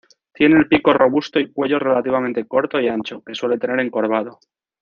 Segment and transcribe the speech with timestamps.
[0.33, 4.39] Tiene el pico robusto y cuello relativamente corto y ancho, que suele tener encorvado.